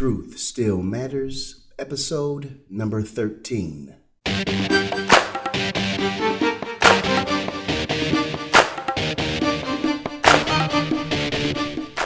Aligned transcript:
Truth 0.00 0.38
Still 0.38 0.80
Matters, 0.80 1.66
episode 1.78 2.62
number 2.70 3.02
13. 3.02 3.94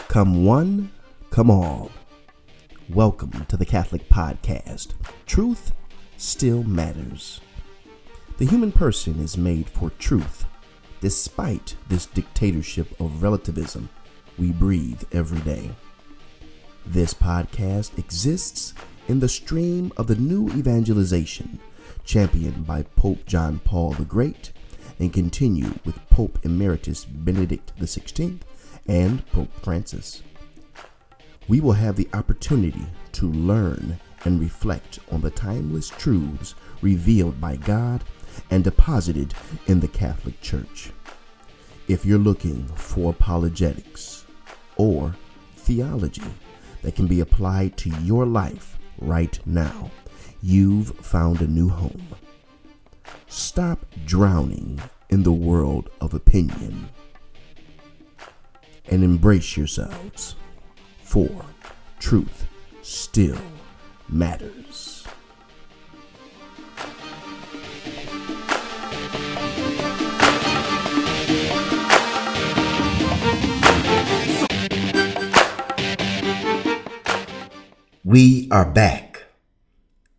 Come 0.09 0.45
one, 0.45 0.91
come 1.30 1.49
all. 1.49 1.93
Welcome 2.89 3.46
to 3.49 3.57
the 3.57 3.65
Catholic 3.65 4.09
Podcast. 4.09 4.95
Truth 5.27 5.71
Still 6.17 6.65
Matters. 6.65 7.41
The 8.39 8.47
human 8.47 8.73
person 8.73 9.21
is 9.21 9.39
made 9.39 9.71
for 9.71 9.91
truth, 10.01 10.47
despite 11.01 11.77
this 11.89 12.07
dictatorship 12.07 13.01
of 13.01 13.23
relativism 13.23 13.89
we 14.37 14.51
breathe 14.51 15.05
every 15.13 15.39
day. 15.43 15.71
This 16.87 17.14
podcast 17.14 17.98
exists 17.98 18.75
in 19.09 19.20
the 19.20 19.29
stream 19.29 19.91
of 19.97 20.06
the 20.06 20.16
new 20.16 20.48
evangelization 20.51 21.59
championed 22.05 22.66
by 22.66 22.83
Pope 22.83 23.24
John 23.24 23.59
Paul 23.65 23.93
the 23.93 24.05
Great 24.05 24.52
and 24.98 25.10
continue 25.10 25.79
with 25.87 25.98
Pope 26.10 26.38
Emeritus 26.43 27.07
Benedict 27.07 27.73
XVI 27.80 28.38
and 28.87 29.27
Pope 29.33 29.52
Francis. 29.62 30.23
We 31.48 31.60
will 31.60 31.73
have 31.73 31.97
the 31.97 32.09
opportunity 32.12 32.87
to 33.12 33.32
learn 33.32 33.98
and 34.27 34.38
reflect 34.38 34.98
on 35.10 35.23
the 35.23 35.30
timeless 35.30 35.88
truths 35.88 36.55
revealed 36.82 37.41
by 37.41 37.57
God 37.57 38.05
and 38.51 38.62
deposited 38.62 39.32
in 39.66 39.80
the 39.80 39.88
Catholic 39.88 40.38
Church. 40.43 40.93
If 41.88 42.05
you're 42.05 42.19
looking 42.19 42.66
for 42.77 43.10
apologetics 43.10 44.27
or 44.77 45.15
theology, 45.57 46.23
that 46.84 46.95
can 46.95 47.06
be 47.06 47.20
applied 47.20 47.77
to 47.79 47.88
your 48.02 48.27
life 48.27 48.79
right 49.01 49.38
now. 49.47 49.91
You've 50.43 50.90
found 50.99 51.40
a 51.40 51.46
new 51.46 51.71
home. 51.71 52.09
Stop 53.27 53.87
drowning 54.04 54.80
in 55.09 55.23
the 55.23 55.32
world 55.32 55.88
of 56.01 56.12
opinion 56.12 56.88
and 58.90 59.02
embrace 59.02 59.57
yourselves, 59.57 60.37
for 61.02 61.46
truth 61.99 62.46
still 62.82 63.40
matters. 64.09 65.03
We 78.15 78.47
are 78.53 78.65
back, 78.65 79.25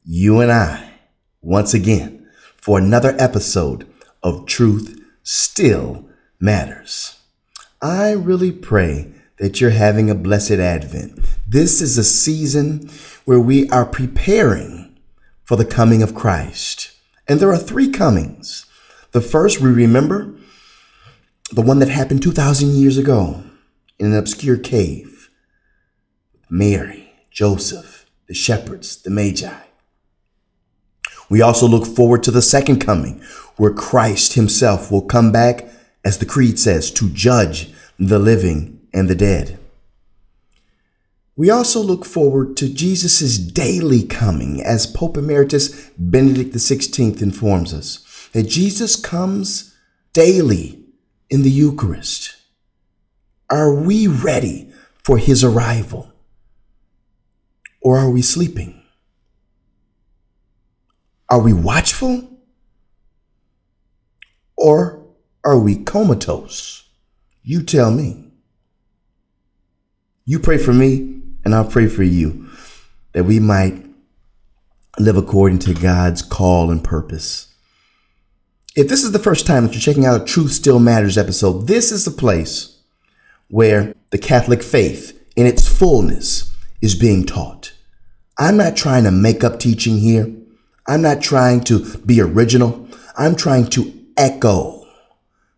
you 0.04 0.42
and 0.42 0.52
I, 0.52 0.96
once 1.42 1.74
again, 1.74 2.28
for 2.58 2.78
another 2.78 3.16
episode 3.18 3.88
of 4.22 4.46
Truth 4.46 5.00
Still 5.24 6.06
Matters. 6.38 7.18
I 7.82 8.12
really 8.12 8.52
pray 8.52 9.14
that 9.38 9.62
you're 9.62 9.70
having 9.70 10.10
a 10.10 10.14
blessed 10.14 10.60
Advent. 10.60 11.26
This 11.48 11.80
is 11.80 11.98
a 11.98 12.04
season 12.04 12.90
where 13.24 13.40
we 13.40 13.70
are 13.70 13.86
preparing 13.86 14.98
for 15.46 15.56
the 15.56 15.64
coming 15.64 16.04
of 16.04 16.14
Christ. 16.14 16.92
And 17.30 17.40
there 17.40 17.54
are 17.54 17.58
three 17.58 17.90
comings. 17.90 18.66
The 19.14 19.22
first, 19.22 19.62
we 19.62 19.72
remember, 19.72 20.36
the 21.50 21.62
one 21.62 21.80
that 21.80 21.88
happened 21.88 22.22
2,000 22.22 22.72
years 22.72 22.98
ago 22.98 23.42
in 23.98 24.08
an 24.08 24.18
obscure 24.18 24.58
cave. 24.58 25.30
Mary 26.50 27.05
Joseph, 27.36 28.10
the 28.28 28.34
shepherds, 28.34 28.96
the 29.02 29.10
Magi. 29.10 29.60
We 31.30 31.42
also 31.42 31.68
look 31.68 31.86
forward 31.86 32.24
to 32.24 32.32
the 32.32 32.42
second 32.42 32.80
coming, 32.80 33.22
where 33.58 33.74
Christ 33.74 34.36
himself 34.36 34.90
will 34.90 35.02
come 35.02 35.34
back, 35.34 35.68
as 36.06 36.20
the 36.20 36.26
Creed 36.26 36.58
says, 36.58 36.90
to 36.92 37.10
judge 37.10 37.74
the 38.00 38.20
living 38.20 38.80
and 38.94 39.10
the 39.10 39.16
dead. 39.16 39.60
We 41.36 41.50
also 41.50 41.82
look 41.82 42.06
forward 42.06 42.56
to 42.56 42.74
Jesus' 42.74 43.38
daily 43.38 44.04
coming, 44.04 44.64
as 44.64 44.88
Pope 44.88 45.18
Emeritus 45.18 45.90
Benedict 45.98 46.56
XVI 46.56 47.22
informs 47.22 47.74
us, 47.74 48.30
that 48.32 48.44
Jesus 48.44 48.96
comes 48.96 49.76
daily 50.14 50.80
in 51.30 51.42
the 51.42 51.52
Eucharist. 51.52 52.38
Are 53.50 53.74
we 53.74 54.08
ready 54.08 54.72
for 55.04 55.18
his 55.18 55.44
arrival? 55.44 56.14
Or 57.86 58.00
are 58.00 58.10
we 58.10 58.24
sleeping? 58.24 58.82
Are 61.30 61.40
we 61.40 61.54
watchful? 61.54 62.28
Or 64.58 65.06
are 65.44 65.60
we 65.60 65.76
comatose? 65.76 66.90
You 67.44 67.62
tell 67.62 67.92
me. 67.92 68.32
You 70.26 70.40
pray 70.40 70.58
for 70.58 70.74
me, 70.74 71.22
and 71.44 71.54
I'll 71.54 71.70
pray 71.70 71.86
for 71.86 72.02
you 72.02 72.50
that 73.12 73.26
we 73.26 73.40
might 73.40 73.86
live 74.98 75.16
according 75.16 75.60
to 75.60 75.76
God's 75.76 76.24
call 76.24 76.72
and 76.72 76.84
purpose. 76.84 77.54
If 78.76 78.88
this 78.88 79.04
is 79.04 79.12
the 79.12 79.20
first 79.20 79.46
time 79.46 79.68
that 79.68 79.74
you're 79.74 79.80
checking 79.80 80.08
out 80.08 80.20
a 80.20 80.26
Truth 80.26 80.54
Still 80.54 80.80
Matters 80.80 81.20
episode, 81.20 81.68
this 81.68 81.92
is 81.92 82.04
the 82.04 82.10
place 82.10 82.80
where 83.48 83.94
the 84.10 84.18
Catholic 84.18 84.64
faith 84.64 85.24
in 85.36 85.46
its 85.46 85.68
fullness 85.68 86.52
is 86.82 86.96
being 86.96 87.28
taught. 87.28 87.74
I'm 88.38 88.58
not 88.58 88.76
trying 88.76 89.06
to 89.06 89.12
make 89.12 89.44
up 89.44 89.60
teaching 89.60 89.98
here. 89.98 90.30
I'm 90.88 91.02
not 91.02 91.22
trying 91.22 91.62
to 91.66 91.98
be 92.00 92.20
original. 92.20 92.88
I'm 93.18 93.36
trying 93.36 93.68
to 93.68 93.94
echo, 94.18 94.86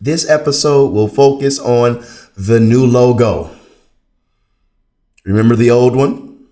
This 0.00 0.28
episode 0.28 0.92
will 0.92 1.08
focus 1.08 1.58
on 1.58 2.04
the 2.36 2.60
new 2.60 2.84
logo. 2.84 3.50
Remember 5.24 5.56
the 5.56 5.70
old 5.70 5.96
one? 5.96 6.46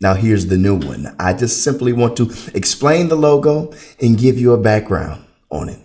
Now 0.00 0.14
here's 0.14 0.46
the 0.46 0.56
new 0.56 0.76
one. 0.76 1.14
I 1.18 1.34
just 1.34 1.62
simply 1.62 1.92
want 1.92 2.16
to 2.16 2.32
explain 2.54 3.08
the 3.08 3.16
logo 3.16 3.74
and 4.00 4.16
give 4.16 4.38
you 4.38 4.54
a 4.54 4.58
background 4.58 5.22
on 5.50 5.68
it. 5.68 5.78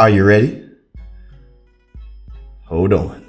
Are 0.00 0.10
you 0.10 0.24
ready? 0.24 0.68
Hold 2.64 2.92
on. 2.92 3.22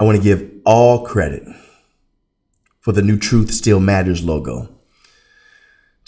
I 0.00 0.04
want 0.04 0.16
to 0.16 0.22
give 0.22 0.50
all 0.64 1.06
credit 1.06 1.44
for 2.80 2.90
the 2.90 3.02
new 3.02 3.16
Truth 3.16 3.52
Still 3.52 3.78
Matters 3.78 4.24
logo 4.24 4.68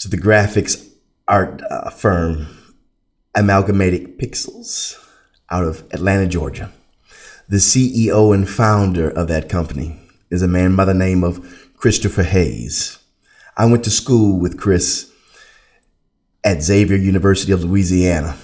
to 0.03 0.09
the 0.09 0.17
graphics 0.17 0.85
art 1.29 1.61
uh, 1.71 1.89
firm 1.89 2.45
Amalgamated 3.35 4.19
Pixels 4.19 5.01
out 5.49 5.63
of 5.63 5.85
Atlanta, 5.93 6.27
Georgia. 6.27 6.73
The 7.47 7.57
CEO 7.57 8.35
and 8.35 8.47
founder 8.47 9.09
of 9.09 9.29
that 9.29 9.47
company 9.47 9.97
is 10.29 10.41
a 10.41 10.47
man 10.47 10.75
by 10.75 10.83
the 10.83 10.93
name 10.93 11.23
of 11.23 11.71
Christopher 11.77 12.23
Hayes. 12.23 12.99
I 13.55 13.65
went 13.65 13.85
to 13.85 13.89
school 13.89 14.37
with 14.37 14.59
Chris 14.59 15.09
at 16.43 16.61
Xavier 16.61 16.97
University 16.97 17.53
of 17.53 17.63
Louisiana, 17.63 18.35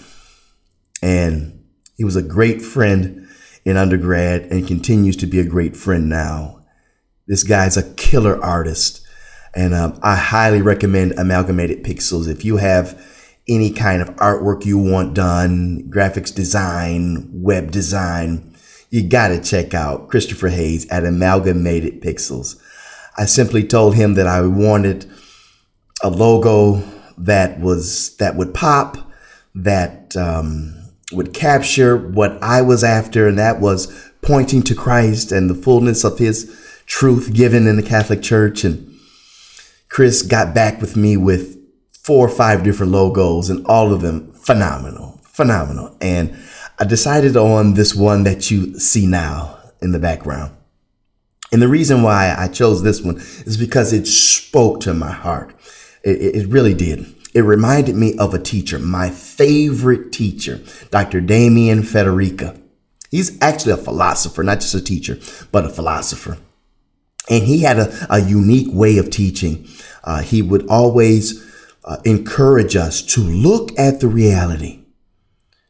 and 1.01 1.61
he 1.97 2.06
was 2.06 2.15
a 2.15 2.21
great 2.21 2.61
friend 2.61 3.27
in 3.65 3.75
undergrad 3.75 4.44
and 4.44 4.65
continues 4.65 5.17
to 5.17 5.27
be 5.27 5.41
a 5.41 5.45
great 5.45 5.75
friend 5.75 6.07
now. 6.07 6.63
This 7.27 7.44
guy's 7.44 7.75
a 7.75 7.94
killer 7.95 8.41
artist, 8.41 9.06
and 9.53 9.73
um, 9.73 9.99
I 10.03 10.15
highly 10.15 10.61
recommend 10.61 11.13
Amalgamated 11.17 11.83
Pixels. 11.83 12.27
If 12.27 12.45
you 12.45 12.57
have 12.57 13.01
any 13.47 13.71
kind 13.71 14.01
of 14.01 14.09
artwork 14.17 14.65
you 14.65 14.77
want 14.77 15.15
done, 15.15 15.89
graphics 15.89 16.33
design, 16.33 17.29
web 17.33 17.71
design, 17.71 18.55
you 18.89 19.07
got 19.07 19.29
to 19.29 19.41
check 19.41 19.73
out 19.73 20.09
Christopher 20.09 20.49
Hayes 20.49 20.87
at 20.89 21.05
Amalgamated 21.05 22.01
Pixels. 22.01 22.61
I 23.17 23.25
simply 23.25 23.63
told 23.63 23.95
him 23.95 24.13
that 24.15 24.27
I 24.27 24.41
wanted 24.41 25.09
a 26.01 26.09
logo 26.09 26.83
that 27.17 27.59
was 27.59 28.15
that 28.17 28.35
would 28.35 28.53
pop, 28.53 28.97
that 29.53 30.15
um, 30.15 30.75
would 31.11 31.33
capture 31.33 31.97
what 31.97 32.41
I 32.41 32.61
was 32.61 32.83
after, 32.83 33.27
and 33.27 33.37
that 33.37 33.59
was 33.59 34.09
pointing 34.21 34.61
to 34.63 34.75
Christ 34.75 35.31
and 35.31 35.49
the 35.49 35.55
fullness 35.55 36.03
of 36.03 36.19
His 36.19 36.55
truth 36.85 37.33
given 37.33 37.67
in 37.67 37.75
the 37.75 37.83
Catholic 37.83 38.21
Church. 38.21 38.63
And 38.63 38.88
Chris 39.89 40.21
got 40.21 40.53
back 40.53 40.80
with 40.80 40.95
me 40.95 41.18
with 41.18 41.57
four 41.91 42.27
or 42.27 42.30
five 42.30 42.63
different 42.63 42.91
logos, 42.91 43.50
and 43.50 43.65
all 43.68 43.94
of 43.94 44.01
them 44.01 44.31
phenomenal, 44.33 45.19
phenomenal. 45.24 45.95
And 46.00 46.38
I 46.80 46.86
decided 46.86 47.36
on 47.36 47.74
this 47.74 47.94
one 47.94 48.24
that 48.24 48.50
you 48.50 48.80
see 48.80 49.06
now 49.06 49.59
in 49.81 49.91
the 49.91 50.00
background. 50.00 50.56
And 51.51 51.62
the 51.62 51.68
reason 51.68 52.03
why 52.03 52.36
I 52.38 52.47
chose 52.47 52.83
this 52.83 53.01
one 53.01 53.18
is 53.18 53.57
because 53.57 53.91
it 53.91 54.06
spoke 54.07 54.80
to 54.81 54.94
my 54.94 55.12
heart. 55.12 55.53
It, 56.03 56.35
it 56.35 56.47
really 56.47 56.74
did. 56.74 57.06
It 57.33 57.42
reminded 57.42 57.95
me 57.95 58.18
of 58.18 58.33
a 58.33 58.39
teacher, 58.39 58.80
my 58.80 59.09
favorite 59.09 60.12
teacher, 60.12 60.62
Dr. 60.89 61.21
Damian 61.21 61.81
Fedoryka. 61.81 62.59
He's 63.12 63.39
actually 63.42 63.74
a 63.74 63.77
philosopher, 63.77 64.44
not 64.44 64.62
just 64.62 64.75
a 64.75 64.81
teacher, 64.81 65.18
but 65.51 65.65
a 65.65 65.69
philosopher. 65.69 66.38
And 67.29 67.43
he 67.43 67.61
had 67.61 67.79
a, 67.79 68.07
a 68.09 68.19
unique 68.19 68.73
way 68.73 68.97
of 68.97 69.09
teaching. 69.09 69.67
Uh, 70.03 70.21
he 70.21 70.41
would 70.41 70.67
always 70.67 71.45
uh, 71.85 71.97
encourage 72.05 72.75
us 72.75 73.01
to 73.01 73.21
look 73.21 73.77
at 73.77 73.99
the 73.99 74.07
reality. 74.07 74.79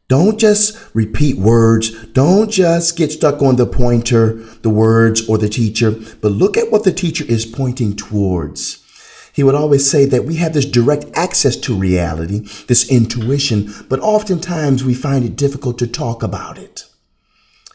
Don't 0.08 0.38
just 0.38 0.76
repeat 0.92 1.36
words. 1.36 2.06
Don't 2.08 2.50
just 2.50 2.96
get 2.96 3.12
stuck 3.12 3.42
on 3.42 3.54
the 3.56 3.66
pointer, 3.66 4.34
the 4.62 4.70
words, 4.70 5.28
or 5.28 5.38
the 5.38 5.48
teacher, 5.48 5.92
but 6.20 6.32
look 6.32 6.56
at 6.56 6.70
what 6.72 6.82
the 6.82 6.92
teacher 6.92 7.24
is 7.28 7.46
pointing 7.46 7.94
towards. 7.94 8.84
He 9.32 9.44
would 9.44 9.54
always 9.54 9.88
say 9.88 10.06
that 10.06 10.24
we 10.24 10.34
have 10.36 10.52
this 10.52 10.64
direct 10.64 11.04
access 11.14 11.54
to 11.58 11.76
reality, 11.76 12.40
this 12.66 12.90
intuition, 12.90 13.72
but 13.88 14.00
oftentimes 14.00 14.82
we 14.82 14.94
find 14.94 15.24
it 15.24 15.36
difficult 15.36 15.78
to 15.78 15.86
talk 15.86 16.24
about 16.24 16.58
it. 16.58 16.86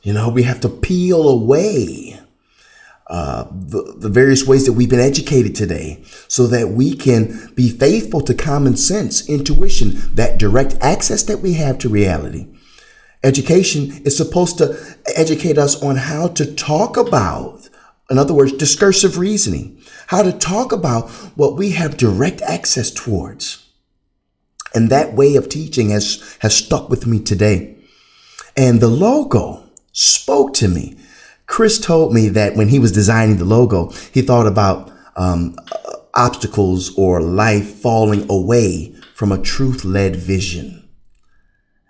You 0.03 0.11
know, 0.11 0.27
we 0.27 0.43
have 0.43 0.59
to 0.59 0.69
peel 0.69 1.29
away 1.29 2.19
uh, 3.07 3.45
the, 3.51 3.95
the 3.97 4.09
various 4.09 4.47
ways 4.47 4.65
that 4.65 4.73
we've 4.73 4.89
been 4.89 4.99
educated 4.99 5.53
today 5.55 6.03
so 6.27 6.47
that 6.47 6.69
we 6.69 6.95
can 6.95 7.51
be 7.53 7.69
faithful 7.69 8.21
to 8.21 8.33
common 8.33 8.75
sense, 8.75 9.29
intuition, 9.29 9.91
that 10.15 10.39
direct 10.39 10.75
access 10.81 11.21
that 11.23 11.39
we 11.39 11.53
have 11.53 11.77
to 11.77 11.89
reality. 11.89 12.47
Education 13.23 14.01
is 14.05 14.17
supposed 14.17 14.57
to 14.57 14.77
educate 15.15 15.57
us 15.57 15.81
on 15.83 15.95
how 15.97 16.27
to 16.29 16.53
talk 16.55 16.97
about, 16.97 17.69
in 18.09 18.17
other 18.17 18.33
words, 18.33 18.53
discursive 18.53 19.17
reasoning, 19.17 19.81
how 20.07 20.23
to 20.23 20.31
talk 20.31 20.71
about 20.71 21.09
what 21.35 21.55
we 21.57 21.71
have 21.71 21.97
direct 21.97 22.41
access 22.41 22.91
towards. 22.91 23.67
And 24.73 24.89
that 24.89 25.13
way 25.13 25.35
of 25.35 25.47
teaching 25.47 25.89
has, 25.89 26.37
has 26.39 26.55
stuck 26.55 26.89
with 26.89 27.07
me 27.07 27.19
today. 27.19 27.77
And 28.57 28.79
the 28.79 28.87
logo 28.87 29.63
spoke 29.91 30.53
to 30.55 30.67
me. 30.67 30.97
Chris 31.47 31.79
told 31.79 32.13
me 32.13 32.29
that 32.29 32.55
when 32.55 32.69
he 32.69 32.79
was 32.79 32.91
designing 32.91 33.37
the 33.37 33.45
logo, 33.45 33.89
he 34.11 34.21
thought 34.21 34.47
about 34.47 34.91
um, 35.15 35.55
obstacles 36.13 36.97
or 36.97 37.21
life 37.21 37.67
falling 37.67 38.29
away 38.29 38.95
from 39.13 39.31
a 39.31 39.41
truth 39.41 39.85
led 39.85 40.15
vision. 40.15 40.81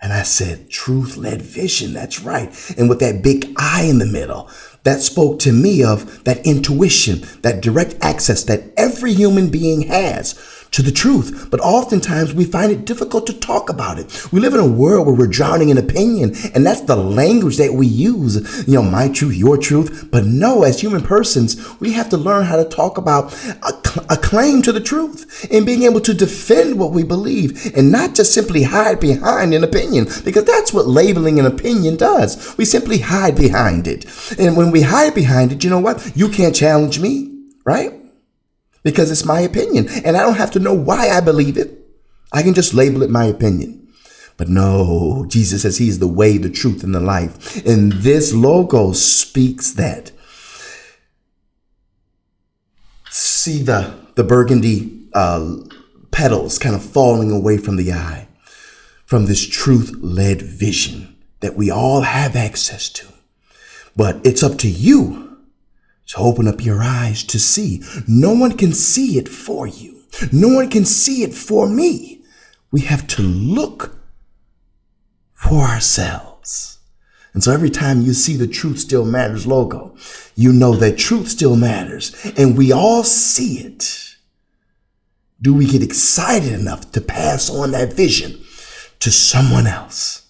And 0.02 0.14
I 0.14 0.24
said, 0.24 0.70
truth 0.70 1.18
led 1.18 1.42
vision. 1.42 1.94
That's 1.94 2.22
right. 2.22 2.54
And 2.78 2.90
with 2.90 3.00
that 3.00 3.24
big 3.24 3.52
I 3.58 3.84
in 3.84 3.98
the 3.98 4.06
middle, 4.06 4.50
that 4.84 5.02
spoke 5.02 5.40
to 5.40 5.52
me 5.52 5.84
of 5.84 6.24
that 6.26 6.46
intuition, 6.46 7.24
that 7.42 7.62
direct 7.62 7.96
access 8.02 8.44
that 8.44 8.72
every 8.78 9.14
human 9.14 9.50
being 9.50 9.84
has 9.88 10.34
to 10.76 10.82
the 10.82 10.92
truth. 10.92 11.48
But 11.50 11.62
oftentimes 11.62 12.34
we 12.34 12.44
find 12.44 12.72
it 12.72 12.86
difficult 12.86 13.26
to 13.28 13.34
talk 13.34 13.70
about 13.70 13.98
it. 13.98 14.32
We 14.32 14.42
live 14.42 14.54
in 14.54 14.60
a 14.60 14.68
world 14.68 15.08
where 15.08 15.16
we're 15.16 15.28
drowning 15.28 15.70
in 15.70 15.78
opinion, 15.78 16.36
and 16.54 16.66
that's 16.66 16.82
the 16.82 16.98
language 16.98 17.58
that 17.58 17.74
we 17.74 17.88
use. 17.88 18.68
You 18.68 18.76
know, 18.76 18.84
my 18.84 19.08
truth, 19.08 19.36
your 19.36 19.58
truth. 19.58 20.10
But 20.12 20.26
no, 20.26 20.64
as 20.64 20.82
human 20.82 21.02
persons, 21.02 21.80
we 21.80 21.94
have 21.94 22.10
to 22.10 22.18
learn 22.18 22.46
how 22.46 22.58
to 22.58 22.66
talk 22.66 22.98
about 22.98 23.34
a, 23.64 23.74
a 24.10 24.18
claim 24.18 24.62
to 24.64 24.74
the 24.74 24.82
truth 24.82 25.48
and 25.50 25.66
being 25.66 25.84
able 25.84 26.02
to 26.02 26.14
defend 26.14 26.78
what 26.78 26.92
we 26.92 27.04
believe 27.04 27.74
and 27.76 27.92
not 27.92 28.14
just 28.14 28.34
simply 28.34 28.64
hide 28.64 29.00
behind 29.00 29.54
an 29.54 29.64
opinion, 29.64 30.08
because 30.26 30.44
that's 30.44 30.74
what 30.74 30.88
labeling 30.88 31.40
an 31.40 31.46
opinion 31.46 31.96
does. 31.96 32.58
We 32.58 32.66
simply 32.66 32.98
hide 32.98 33.38
behind 33.38 33.88
it. 33.88 34.06
And 34.38 34.58
when 34.58 34.72
we 34.72 34.82
hide 34.82 35.16
behind 35.16 35.54
it, 35.54 35.64
you 35.64 35.70
know 35.70 35.80
what? 35.80 36.12
You 36.16 36.28
can't 36.28 36.56
challenge 36.56 37.00
me, 37.00 37.32
right? 37.64 37.94
Because 38.86 39.12
it's 39.12 39.26
my 39.26 39.42
opinion 39.42 39.90
and 40.06 40.16
I 40.16 40.22
don't 40.22 40.38
have 40.38 40.52
to 40.52 40.60
know 40.60 40.74
why 40.74 41.10
I 41.10 41.20
believe 41.20 41.58
it. 41.58 41.72
I 42.32 42.44
can 42.44 42.54
just 42.54 42.74
label 42.74 43.04
it 43.04 43.10
my 43.10 43.26
opinion. 43.26 43.92
But 44.38 44.48
no, 44.48 45.26
Jesus 45.28 45.64
says 45.64 45.78
he's 45.78 46.00
the 46.00 46.08
way, 46.08 46.38
the 46.38 46.50
truth, 46.50 46.84
and 46.84 46.94
the 46.94 47.00
life. 47.00 47.66
And 47.66 47.92
this 47.92 48.34
logo 48.34 48.92
speaks 48.92 49.72
that. 49.74 50.12
See 53.10 53.64
the, 53.64 53.98
the 54.16 54.24
burgundy 54.24 55.08
uh, 55.14 55.56
petals 56.12 56.60
kind 56.60 56.76
of 56.76 56.84
falling 56.84 57.32
away 57.32 57.58
from 57.58 57.78
the 57.78 57.92
eye 57.92 58.28
from 59.06 59.26
this 59.26 59.48
truth 59.48 59.96
led 60.02 60.42
vision 60.42 61.16
that 61.40 61.56
we 61.56 61.72
all 61.72 62.02
have 62.02 62.36
access 62.36 62.90
to. 62.90 63.08
But 63.96 64.20
it's 64.26 64.44
up 64.44 64.58
to 64.60 64.70
you 64.70 65.35
to 66.08 66.18
open 66.18 66.48
up 66.48 66.64
your 66.64 66.82
eyes 66.82 67.24
to 67.24 67.40
see. 67.40 67.82
No 68.08 68.34
one 68.34 68.58
can 68.58 68.74
see 68.74 69.18
it 69.18 69.28
for 69.28 69.68
you. 69.68 70.04
No 70.32 70.50
one 70.50 70.70
can 70.70 70.86
see 70.86 71.24
it 71.24 71.34
for 71.34 71.68
me. 71.68 72.22
We 72.72 72.82
have 72.82 73.08
to 73.08 73.22
look 73.22 73.98
for 75.34 75.64
ourselves. 75.64 76.80
And 77.34 77.44
so 77.44 77.52
every 77.52 77.70
time 77.70 78.02
you 78.02 78.14
see 78.14 78.38
the 78.38 78.48
Truth 78.48 78.80
Still 78.80 79.06
Matters 79.06 79.46
logo, 79.46 79.98
you 80.36 80.54
know 80.54 80.74
that 80.76 80.98
truth 80.98 81.28
still 81.28 81.58
matters 81.58 82.16
and 82.38 82.58
we 82.58 82.72
all 82.72 83.04
see 83.04 83.60
it. 83.60 84.16
Do 85.42 85.54
we 85.54 85.66
get 85.66 85.84
excited 85.84 86.54
enough 86.54 86.92
to 86.94 87.02
pass 87.02 87.50
on 87.50 87.72
that 87.72 87.94
vision 87.94 88.42
to 89.00 89.12
someone 89.12 89.68
else? 89.68 90.30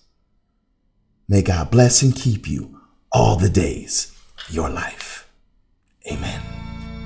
May 1.30 1.44
God 1.44 1.70
bless 1.70 2.02
and 2.02 2.16
keep 2.16 2.48
you 2.48 2.80
all 3.12 3.36
the 3.36 3.50
days 3.50 4.12
your 4.50 4.70
life. 4.70 5.05
Amen. 6.08 6.40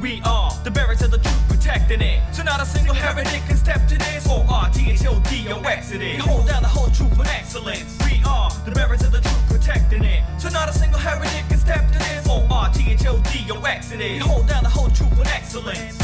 We 0.02 0.22
are 0.26 0.52
the 0.66 0.72
bearers 0.72 1.02
of 1.02 1.12
the 1.12 1.20
truth, 1.20 1.48
protecting 1.48 2.02
it. 2.02 2.22
So 2.34 2.44
not 2.44 2.62
a 2.62 2.66
single 2.66 2.94
heretic 2.94 3.42
can 3.48 3.56
step 3.56 3.88
to 3.88 3.98
this. 3.98 4.28
O 4.30 4.46
R 4.50 4.70
T 4.72 4.92
H 4.92 5.06
O 5.06 5.18
D 5.30 5.48
O 5.50 5.62
X 5.62 5.92
it 5.92 6.02
is. 6.02 6.18
We 6.18 6.30
hold 6.30 6.48
down 6.48 6.64
the 6.64 6.68
whole 6.68 6.90
truth 6.90 7.18
with 7.18 7.30
excellence. 7.30 7.98
We 8.04 8.22
are 8.28 8.52
the 8.66 8.72
bearers 8.72 9.02
of 9.04 9.14
the 9.14 9.22
truth, 9.22 9.48
protecting 9.48 10.04
it. 10.04 10.22
So 10.38 10.50
not 10.50 10.68
a 10.68 10.74
single 10.74 11.00
heretic 11.00 11.48
can 11.48 11.60
step 11.60 11.88
to 11.94 11.98
this. 11.98 12.28
O 12.30 12.46
R 12.52 12.70
T 12.74 12.92
H 12.92 13.06
O 13.06 13.22
D 13.32 13.48
O 13.52 13.62
X 13.62 13.92
it 13.94 14.02
is. 14.02 14.22
We 14.22 14.30
hold 14.30 14.48
down 14.48 14.64
the 14.64 14.70
whole 14.70 14.90
truth 14.90 15.18
with 15.18 15.28
excellence. 15.28 15.98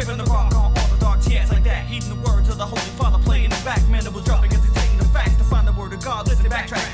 From 0.00 0.16
the 0.16 0.24
rock 0.24 0.54
on 0.54 0.74
all 0.78 0.88
the 0.88 0.96
dark 0.98 1.20
chants 1.20 1.52
like 1.52 1.62
that. 1.64 1.84
Heeding 1.84 2.08
the 2.08 2.14
words 2.26 2.48
of 2.48 2.56
the 2.56 2.64
Holy 2.64 2.80
Father, 2.96 3.22
playing 3.22 3.50
the 3.50 3.62
back. 3.66 3.86
Man, 3.90 4.02
that 4.02 4.14
was 4.14 4.24
dropping 4.24 4.50
as 4.50 4.64
he's 4.64 4.72
taking 4.72 4.96
the 4.96 5.04
facts 5.04 5.36
to 5.36 5.44
find 5.44 5.68
the 5.68 5.72
word 5.72 5.92
of 5.92 6.02
God. 6.02 6.26
Listen, 6.26 6.46
backtrack. 6.46 6.89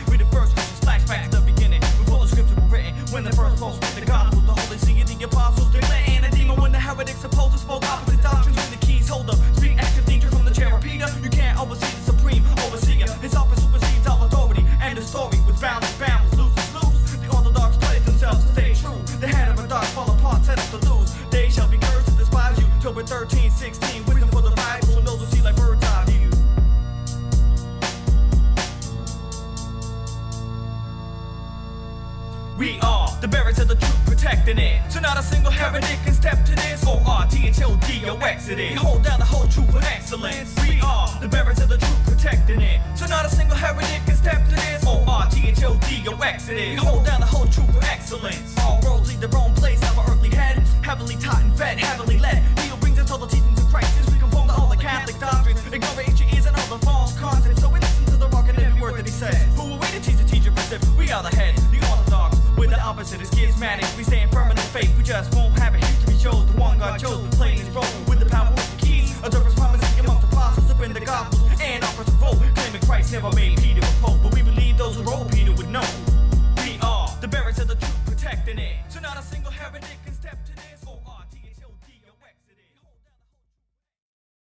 It 38.48 38.60
is. 38.60 38.70
We 38.70 38.76
hold 38.76 39.02
down 39.02 39.18
the 39.18 39.24
whole 39.24 39.48
truth 39.48 39.74
with 39.74 39.82
excellence. 39.84 40.54
We 40.62 40.78
are 40.80 41.10
the 41.18 41.26
bearers 41.26 41.58
of 41.58 41.68
the 41.68 41.78
truth, 41.78 42.06
protecting 42.06 42.60
it. 42.60 42.80
So 42.94 43.06
not 43.06 43.26
a 43.26 43.28
single 43.28 43.56
heretic 43.56 44.06
can 44.06 44.14
step 44.14 44.44
to 44.44 44.54
this. 44.54 44.84
O 44.86 45.02
R 45.08 45.28
T 45.28 45.48
H 45.48 45.64
O 45.64 45.74
D 45.88 46.06
O 46.06 46.14
X 46.20 46.48
it 46.48 46.56
is. 46.56 46.78
We 46.78 46.86
hold 46.86 47.04
down 47.04 47.18
the 47.18 47.26
whole 47.26 47.46
truth 47.46 47.66
with 47.74 47.82
excellence. 47.82 48.54
All 48.62 48.80
roads 48.82 49.08
lead 49.10 49.20
their 49.20 49.36
own 49.36 49.52
place, 49.54 49.82
have 49.82 49.98
an 49.98 50.04
earthly 50.12 50.30
head. 50.30 50.58
Heavily 50.82 51.16
taught 51.16 51.42
and 51.42 51.58
fed, 51.58 51.80
heavily 51.80 52.18
led. 52.18 52.40
Neo 52.62 52.76
brings 52.76 53.00
us 53.00 53.10
all 53.10 53.18
the 53.18 53.26
teachings 53.26 53.58
of 53.58 53.66
Christ. 53.66 53.98
As 53.98 54.14
we 54.14 54.18
conform 54.20 54.46
to 54.46 54.54
all 54.54 54.68
the 54.68 54.76
Catholic 54.76 55.18
doctrines. 55.18 55.60
Ignore 55.66 56.00
ancient 56.06 56.32
ears 56.32 56.46
and 56.46 56.54
all 56.54 56.78
the 56.78 56.86
false 56.86 57.18
concepts. 57.18 57.60
So 57.60 57.68
we 57.68 57.80
listen 57.80 58.04
to 58.14 58.16
the 58.16 58.28
rock 58.28 58.48
and 58.48 58.58
every 58.60 58.80
word 58.80 58.94
that 58.96 59.06
he 59.06 59.10
says. 59.10 59.42
Who 59.56 59.72
are 59.72 59.78
we 59.78 59.86
to 59.88 60.00
teach 60.00 60.22
the 60.22 60.24
teacher 60.24 60.52
we 60.96 61.10
are 61.10 61.22
the 61.22 61.34
head, 61.34 61.56
the 61.70 61.78
orthodox. 61.90 62.38
We're 62.56 62.68
the 62.68 62.80
opposite, 62.80 63.20
is 63.20 63.28
schismatic. 63.28 63.86
We 63.96 64.04
stand 64.04 64.30
firm 64.30 64.50
in 64.50 64.56
the 64.56 64.62
faith, 64.62 64.96
we 64.96 65.02
just 65.02 65.34
won't 65.34 65.58
have 65.58 65.74
a 65.74 65.78
history 65.78 66.16
shows. 66.18 66.46
The 66.46 66.60
one 66.60 66.78
God 66.78 66.98
chose 66.98 67.28
to 67.30 67.36
role. 67.75 67.75